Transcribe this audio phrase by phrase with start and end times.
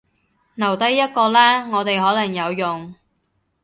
[0.55, 2.95] 留低一個啦，我哋可能有用